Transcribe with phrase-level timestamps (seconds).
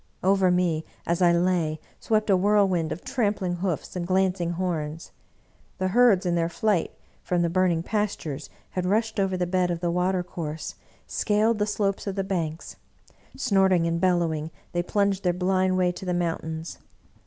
[0.23, 5.11] Over me, as I lay, swept a whirl wind of trampling hoofs and glancing horns.
[5.77, 6.89] The herds, in their flight
[7.21, 10.73] from the burning pastures, had rushed over the bed of the water course,
[11.05, 12.77] scaled the slopes of the banks.
[13.37, 16.79] Snorting and bellowing, they plunged their blind way to the mountains.